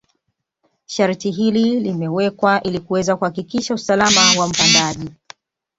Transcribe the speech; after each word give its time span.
Sharti 0.85 1.31
hili 1.31 1.79
limewekwa 1.79 2.63
ili 2.63 2.79
kuweza 2.79 3.15
kuhakikisha 3.15 3.73
usalama 3.73 4.21
wa 4.39 4.47
mpandaji 4.47 5.09